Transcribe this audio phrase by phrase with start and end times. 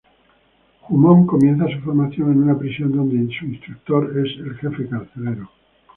[0.89, 5.51] Jumong comienza su formación en una prisión, donde su instructor es el jefe carcelero.